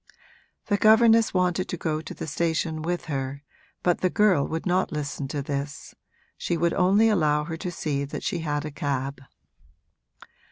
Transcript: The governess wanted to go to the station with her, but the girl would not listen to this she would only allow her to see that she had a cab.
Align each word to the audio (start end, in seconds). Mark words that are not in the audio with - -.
The 0.65 0.77
governess 0.77 1.31
wanted 1.31 1.69
to 1.69 1.77
go 1.77 2.01
to 2.01 2.15
the 2.15 2.25
station 2.25 2.81
with 2.81 3.05
her, 3.05 3.43
but 3.83 4.01
the 4.01 4.09
girl 4.09 4.47
would 4.47 4.65
not 4.65 4.91
listen 4.91 5.27
to 5.27 5.43
this 5.43 5.93
she 6.39 6.57
would 6.57 6.73
only 6.73 7.07
allow 7.07 7.43
her 7.43 7.57
to 7.57 7.71
see 7.71 8.03
that 8.05 8.23
she 8.23 8.39
had 8.39 8.65
a 8.65 8.71
cab. 8.71 9.21